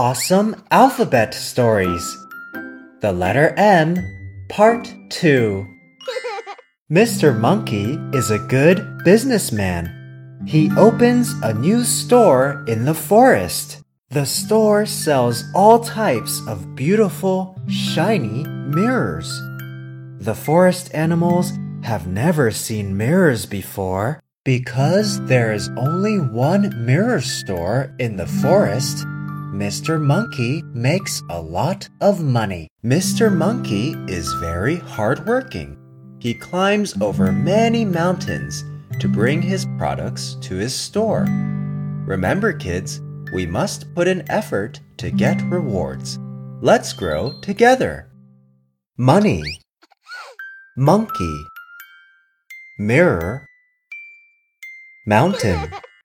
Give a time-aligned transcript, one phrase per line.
[0.00, 2.16] Awesome Alphabet Stories.
[3.00, 3.98] The letter M,
[4.48, 5.66] Part 2.
[6.90, 7.38] Mr.
[7.38, 10.40] Monkey is a good businessman.
[10.46, 13.82] He opens a new store in the forest.
[14.08, 19.28] The store sells all types of beautiful, shiny mirrors.
[20.18, 24.22] The forest animals have never seen mirrors before.
[24.46, 29.04] Because there is only one mirror store in the forest,
[29.52, 30.00] Mr.
[30.00, 32.68] Monkey makes a lot of money.
[32.84, 33.34] Mr.
[33.34, 35.76] Monkey is very hardworking.
[36.20, 38.62] He climbs over many mountains
[39.00, 41.26] to bring his products to his store.
[42.06, 43.00] Remember, kids,
[43.34, 46.16] we must put in effort to get rewards.
[46.60, 48.08] Let's grow together.
[48.96, 49.42] Money,
[50.76, 51.44] monkey,
[52.78, 53.46] mirror,
[55.06, 55.72] mountain.